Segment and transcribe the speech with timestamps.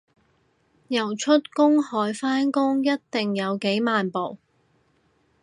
[0.87, 4.39] 游出公海返工一定有幾萬步